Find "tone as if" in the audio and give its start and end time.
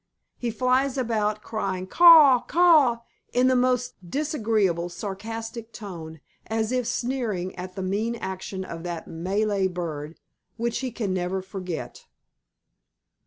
5.71-6.87